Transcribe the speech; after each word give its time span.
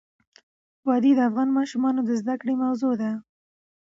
وادي 0.87 1.11
د 1.15 1.19
افغان 1.29 1.49
ماشومانو 1.57 2.01
د 2.05 2.09
زده 2.21 2.35
کړې 2.41 2.53
موضوع 2.63 2.93
ده. 3.01 3.11